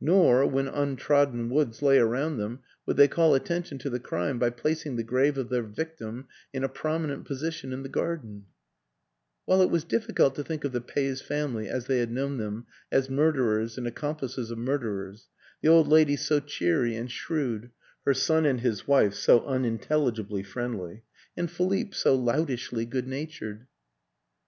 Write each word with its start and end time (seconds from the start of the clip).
Nor, 0.00 0.44
when 0.44 0.66
untrod 0.66 1.30
den 1.30 1.50
woods 1.50 1.82
lay 1.82 1.98
around 2.00 2.36
them, 2.36 2.64
would 2.84 2.96
they 2.96 3.06
call 3.06 3.36
at 3.36 3.44
tention 3.46 3.78
to 3.78 3.88
the 3.88 4.00
crime 4.00 4.36
by 4.36 4.50
placing 4.50 4.96
the 4.96 5.04
grave 5.04 5.38
of 5.38 5.50
their 5.50 5.62
victim 5.62 6.26
in 6.52 6.64
a 6.64 6.68
prominent 6.68 7.24
position 7.26 7.72
in 7.72 7.84
the 7.84 7.88
garden; 7.88 8.46
while 9.44 9.62
it 9.62 9.70
was 9.70 9.84
difficult 9.84 10.34
to 10.34 10.42
think 10.42 10.64
of 10.64 10.72
the 10.72 10.80
Peys 10.80 11.22
family, 11.22 11.68
as 11.68 11.86
they 11.86 11.98
had 12.00 12.10
known 12.10 12.38
them, 12.38 12.66
as 12.90 13.08
murderers 13.08 13.78
and 13.78 13.86
accom 13.86 14.18
plices 14.18 14.50
of 14.50 14.58
murderers: 14.58 15.28
the 15.62 15.68
old 15.68 15.86
lady 15.86 16.16
so 16.16 16.40
cheery 16.40 16.96
and 16.96 17.12
shrewd, 17.12 17.70
her 18.04 18.14
son 18.14 18.44
and 18.46 18.62
his 18.62 18.88
wife 18.88 19.14
so 19.14 19.46
unintelligibly 19.46 20.42
friendly, 20.42 21.04
and 21.36 21.52
Philippe 21.52 21.92
so 21.92 22.16
loutishly 22.18 22.84
good 22.84 23.06
natured. 23.06 23.68